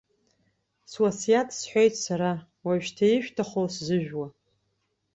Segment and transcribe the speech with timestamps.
[0.91, 2.31] Суасиаҭ сҳәеит сара,
[2.65, 4.27] уажәшьҭа, ишәҭаху сзыжәу!